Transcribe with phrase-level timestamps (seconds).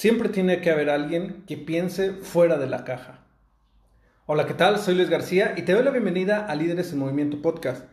[0.00, 3.26] Siempre tiene que haber alguien que piense fuera de la caja.
[4.24, 4.78] Hola, ¿qué tal?
[4.78, 7.84] Soy Luis García y te doy la bienvenida a Líderes en Movimiento Podcast.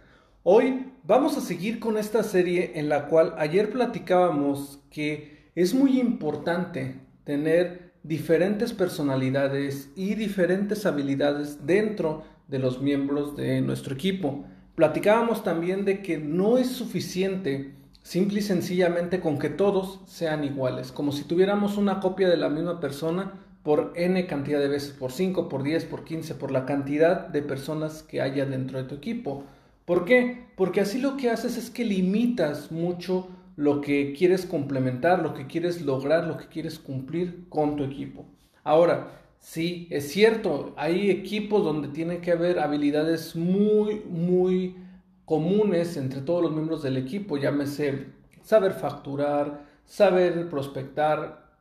[0.44, 6.00] Hoy vamos a seguir con esta serie en la cual ayer platicábamos que es muy
[6.00, 14.46] importante tener diferentes personalidades y diferentes habilidades dentro de los miembros de nuestro equipo.
[14.76, 17.76] Platicábamos también de que no es suficiente
[18.08, 22.48] simple y sencillamente con que todos sean iguales, como si tuviéramos una copia de la
[22.48, 26.66] misma persona por n cantidad de veces, por 5, por 10, por 15, por la
[26.66, 29.44] cantidad de personas que haya dentro de tu equipo.
[29.84, 30.46] ¿Por qué?
[30.56, 35.46] Porque así lo que haces es que limitas mucho lo que quieres complementar, lo que
[35.46, 38.24] quieres lograr, lo que quieres cumplir con tu equipo.
[38.64, 44.78] Ahora, sí, es cierto, hay equipos donde tiene que haber habilidades muy, muy
[45.28, 48.06] comunes entre todos los miembros del equipo, llámese
[48.42, 51.52] saber facturar, saber prospectar,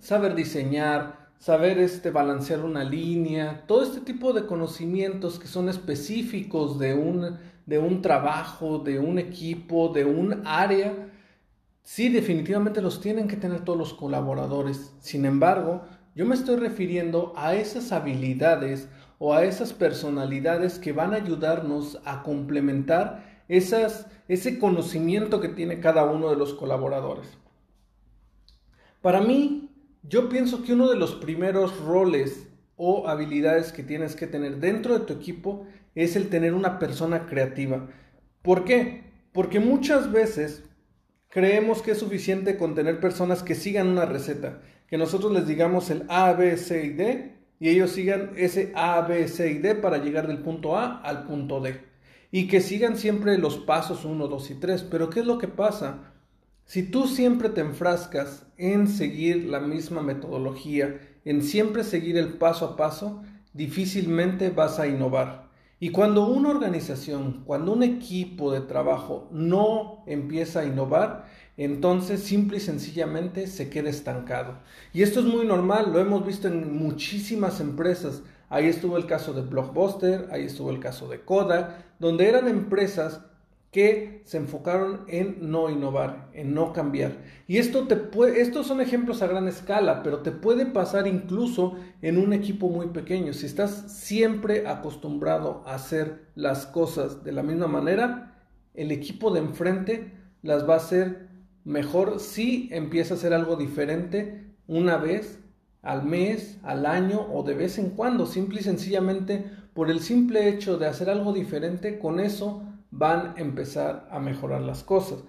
[0.00, 6.80] saber diseñar, saber este, balancear una línea, todo este tipo de conocimientos que son específicos
[6.80, 10.92] de un, de un trabajo, de un equipo, de un área,
[11.84, 14.94] sí definitivamente los tienen que tener todos los colaboradores.
[14.98, 15.82] Sin embargo,
[16.16, 18.88] yo me estoy refiriendo a esas habilidades
[19.24, 26.02] o a esas personalidades que van a ayudarnos a complementar ese conocimiento que tiene cada
[26.06, 27.28] uno de los colaboradores.
[29.00, 29.70] Para mí,
[30.02, 34.98] yo pienso que uno de los primeros roles o habilidades que tienes que tener dentro
[34.98, 37.90] de tu equipo es el tener una persona creativa.
[38.42, 39.04] ¿Por qué?
[39.30, 40.64] Porque muchas veces
[41.28, 45.90] creemos que es suficiente con tener personas que sigan una receta, que nosotros les digamos
[45.90, 47.31] el A, B, C y D
[47.62, 51.22] y ellos sigan ese A, B, C y D para llegar del punto A al
[51.22, 51.80] punto D.
[52.32, 54.82] Y que sigan siempre los pasos 1, 2 y 3.
[54.90, 56.12] Pero ¿qué es lo que pasa?
[56.64, 62.64] Si tú siempre te enfrascas en seguir la misma metodología, en siempre seguir el paso
[62.64, 65.48] a paso, difícilmente vas a innovar.
[65.78, 71.26] Y cuando una organización, cuando un equipo de trabajo no empieza a innovar,
[71.56, 74.58] entonces simple y sencillamente se queda estancado.
[74.92, 78.22] Y esto es muy normal, lo hemos visto en muchísimas empresas.
[78.48, 83.20] Ahí estuvo el caso de Blockbuster, ahí estuvo el caso de Kodak, donde eran empresas
[83.72, 87.16] que se enfocaron en no innovar, en no cambiar.
[87.48, 87.98] Y esto te
[88.38, 92.88] estos son ejemplos a gran escala, pero te puede pasar incluso en un equipo muy
[92.88, 93.32] pequeño.
[93.32, 99.40] Si estás siempre acostumbrado a hacer las cosas de la misma manera, el equipo de
[99.40, 100.12] enfrente
[100.42, 101.31] las va a hacer
[101.64, 105.38] mejor si empieza a hacer algo diferente una vez
[105.82, 108.26] al mes, al año o de vez en cuando.
[108.26, 113.40] Simple y sencillamente por el simple hecho de hacer algo diferente, con eso van a
[113.40, 115.20] empezar a mejorar las cosas.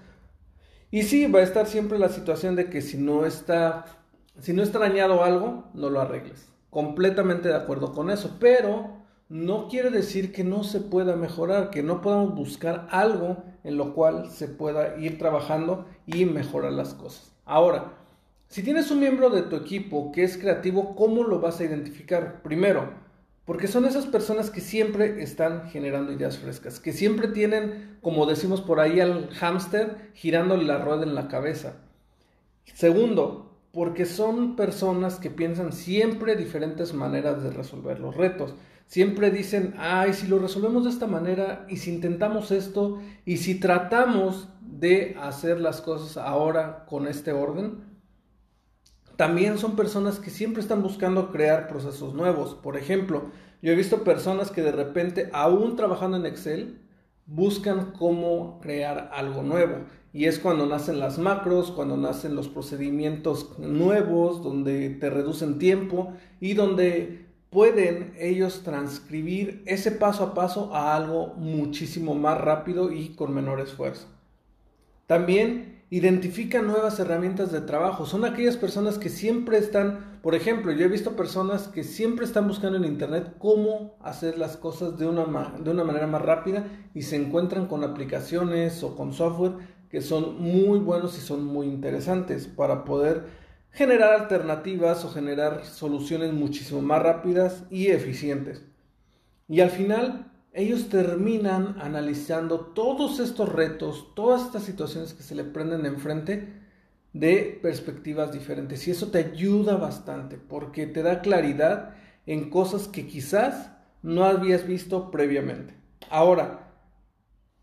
[0.92, 3.86] Y sí, va a estar siempre la situación de que si no está,
[4.40, 6.50] si no está dañado algo, no lo arregles.
[6.70, 8.98] Completamente de acuerdo con eso, pero
[9.30, 13.94] no quiere decir que no se pueda mejorar, que no podamos buscar algo en lo
[13.94, 17.32] cual se pueda ir trabajando y mejorar las cosas.
[17.46, 17.94] Ahora,
[18.48, 22.42] si tienes un miembro de tu equipo que es creativo, ¿cómo lo vas a identificar?
[22.44, 22.94] Primero,
[23.46, 28.62] porque son esas personas que siempre están generando ideas frescas, que siempre tienen, como decimos
[28.62, 31.78] por ahí, al hámster girándole la rueda en la cabeza.
[32.74, 38.54] Segundo, porque son personas que piensan siempre diferentes maneras de resolver los retos.
[38.88, 43.60] Siempre dicen, ay, si lo resolvemos de esta manera y si intentamos esto y si
[43.60, 47.94] tratamos de hacer las cosas ahora con este orden,
[49.16, 52.56] también son personas que siempre están buscando crear procesos nuevos.
[52.56, 53.32] Por ejemplo,
[53.62, 56.82] yo he visto personas que de repente, aún trabajando en Excel,
[57.26, 59.86] buscan cómo crear algo nuevo.
[60.12, 66.14] Y es cuando nacen las macros, cuando nacen los procedimientos nuevos, donde te reducen tiempo
[66.40, 67.23] y donde
[67.54, 73.62] pueden ellos transcribir ese paso a paso a algo muchísimo más rápido y con menor
[73.62, 74.08] esfuerzo.
[75.08, 78.08] También identifican nuevas herramientas de trabajo.
[78.08, 82.48] Son aquellas personas que siempre están, por ejemplo, yo he visto personas que siempre están
[82.48, 86.66] buscando en Internet cómo hacer las cosas de una, de una manera más rápida
[86.96, 89.54] y se encuentran con aplicaciones o con software
[89.92, 93.43] que son muy buenos y son muy interesantes para poder
[93.74, 98.64] generar alternativas o generar soluciones muchísimo más rápidas y eficientes.
[99.50, 105.44] Y al final ellos terminan analizando todos estos retos, todas estas situaciones que se le
[105.44, 106.62] prenden enfrente
[107.14, 108.88] de perspectivas diferentes.
[108.88, 111.96] Y eso te ayuda bastante porque te da claridad
[112.28, 113.72] en cosas que quizás
[114.04, 115.76] no habías visto previamente.
[116.12, 116.72] Ahora,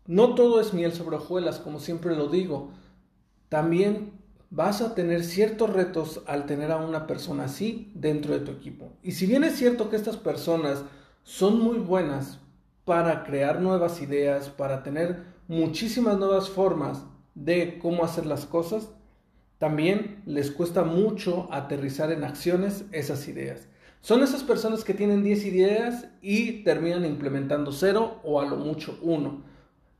[0.07, 2.71] no todo es miel sobre hojuelas, como siempre lo digo.
[3.47, 4.20] También
[4.51, 8.91] vas a tener ciertos retos al tener a una persona así dentro de tu equipo.
[9.01, 10.83] Y si bien es cierto que estas personas
[11.23, 12.39] son muy buenas
[12.83, 18.89] para crear nuevas ideas, para tener muchísimas nuevas formas de cómo hacer las cosas,
[19.57, 23.69] también les cuesta mucho aterrizar en acciones esas ideas.
[24.01, 28.97] Son esas personas que tienen 10 ideas y terminan implementando cero o a lo mucho
[29.01, 29.43] uno.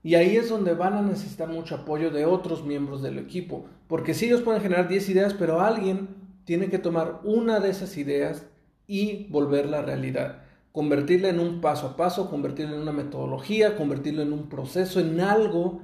[0.04, 3.66] Y ahí es donde van a necesitar mucho apoyo de otros miembros del equipo.
[3.88, 6.10] Porque si ellos pueden generar 10 ideas, pero alguien
[6.46, 8.46] tiene que tomar una de esas ideas
[8.88, 14.34] y volverla realidad convertirla en un paso a paso, convertirlo en una metodología, convertirlo en
[14.34, 15.82] un proceso, en algo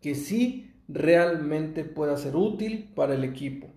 [0.00, 3.68] que sí realmente pueda ser útil para el equipo.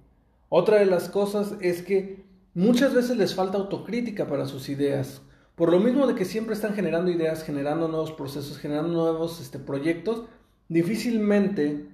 [0.49, 2.23] Otra de las cosas es que
[2.53, 5.21] muchas veces les falta autocrítica para sus ideas.
[5.55, 9.59] Por lo mismo de que siempre están generando ideas, generando nuevos procesos, generando nuevos este,
[9.59, 10.23] proyectos,
[10.67, 11.89] difícilmente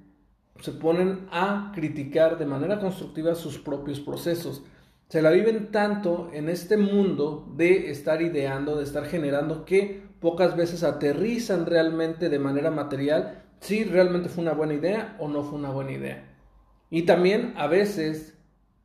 [0.62, 4.64] se ponen a criticar de manera constructiva sus propios procesos
[5.10, 10.56] se la viven tanto en este mundo de estar ideando, de estar generando, que pocas
[10.56, 15.58] veces aterrizan realmente de manera material si realmente fue una buena idea o no fue
[15.58, 16.24] una buena idea.
[16.92, 18.38] Y también a veces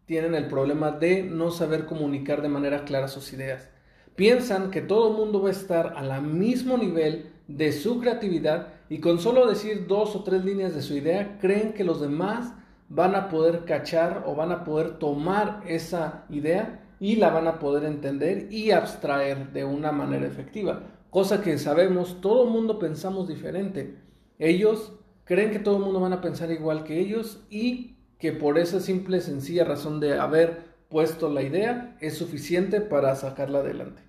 [0.06, 3.68] tienen el problema de no saber comunicar de manera clara sus ideas.
[4.16, 9.00] Piensan que todo el mundo va a estar al mismo nivel de su creatividad y
[9.00, 12.54] con solo decir dos o tres líneas de su idea creen que los demás
[12.88, 17.58] van a poder cachar o van a poder tomar esa idea y la van a
[17.58, 20.84] poder entender y abstraer de una manera efectiva.
[21.10, 23.98] Cosa que sabemos, todo el mundo pensamos diferente.
[24.38, 24.92] Ellos
[25.24, 28.80] creen que todo el mundo van a pensar igual que ellos y que por esa
[28.80, 34.00] simple sencilla razón de haber puesto la idea es suficiente para sacarla adelante.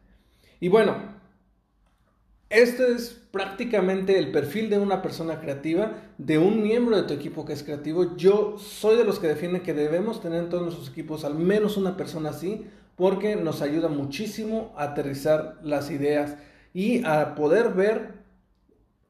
[0.60, 0.96] Y bueno,
[2.52, 7.44] este es prácticamente el perfil de una persona creativa, de un miembro de tu equipo
[7.44, 8.16] que es creativo.
[8.18, 11.76] Yo soy de los que defienden que debemos tener en todos nuestros equipos al menos
[11.76, 16.36] una persona así, porque nos ayuda muchísimo a aterrizar las ideas
[16.72, 18.14] y a poder ver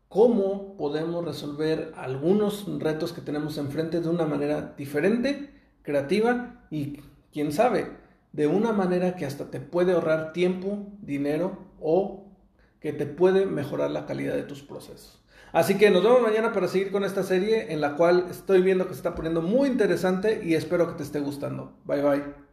[0.07, 5.50] cómo podemos resolver algunos retos que tenemos enfrente de una manera diferente,
[5.83, 7.01] creativa y,
[7.35, 7.91] quién sabe,
[8.31, 12.31] de una manera que hasta te puede ahorrar tiempo, dinero o
[12.79, 15.21] que te puede mejorar la calidad de tus procesos.
[15.51, 18.87] Así que nos vemos mañana para seguir con esta serie en la cual estoy viendo
[18.87, 21.73] que se está poniendo muy interesante y espero que te esté gustando.
[21.83, 22.45] Bye bye.